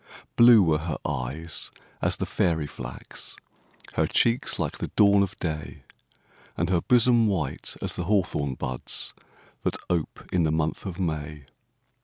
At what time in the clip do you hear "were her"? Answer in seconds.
0.63-0.97